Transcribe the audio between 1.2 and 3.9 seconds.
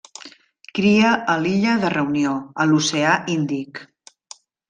a l'illa de Reunió, a l'oceà Índic.